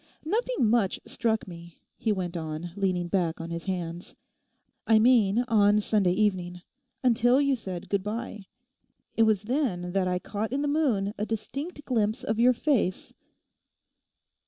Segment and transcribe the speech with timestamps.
[0.25, 4.15] 'Nothing much struck me,' he went on, leaning back on his hands,
[4.87, 6.63] 'I mean on Sunday evening,
[7.03, 8.47] until you said good bye.
[9.15, 13.13] It was then that I caught in the moon a distinct glimpse of your face.